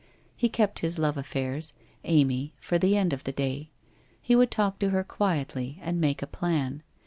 He 0.35 0.49
kept 0.49 0.79
his 0.79 0.97
love 0.97 1.15
affairs— 1.15 1.75
Amy— 2.05 2.53
for 2.59 2.79
the 2.79 2.97
end 2.97 3.13
of 3.13 3.23
the 3.23 3.31
day. 3.31 3.69
He 4.19 4.35
would 4.35 4.49
talk 4.49 4.79
to 4.79 4.89
her 4.89 5.03
quietly 5.03 5.77
and 5.79 6.01
make 6.01 6.23
a 6.23 6.25
plan. 6.25 6.81